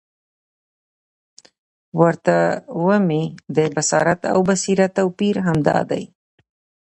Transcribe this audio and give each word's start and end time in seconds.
ورته 1.99 2.37
ومي 2.85 3.23
د 3.57 3.57
بصارت 3.75 4.21
او 4.33 4.39
بصیرت 4.49 4.91
توپیر 4.97 5.35
همد 5.45 5.63
دادی، 5.67 6.03